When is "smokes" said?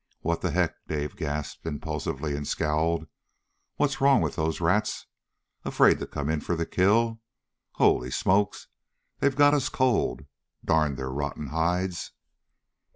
8.09-8.65